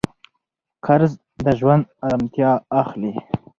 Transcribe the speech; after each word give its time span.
قرض 0.85 1.11
د 1.43 1.45
ژوند 1.59 1.83
ارامتیا 2.05 2.51
اخلي. 2.81 3.11